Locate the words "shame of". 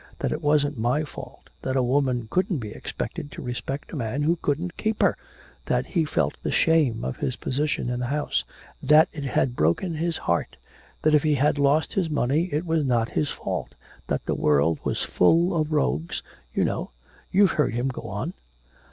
6.49-7.17